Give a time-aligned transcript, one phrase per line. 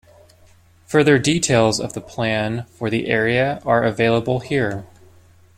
[0.87, 4.83] Further details of the plan for the area are available here.